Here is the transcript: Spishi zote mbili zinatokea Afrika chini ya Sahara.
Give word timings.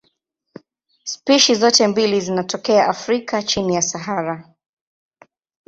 Spishi 1.03 1.55
zote 1.55 1.87
mbili 1.87 2.21
zinatokea 2.21 2.87
Afrika 2.87 3.43
chini 3.43 3.75
ya 3.75 3.81
Sahara. 3.81 4.53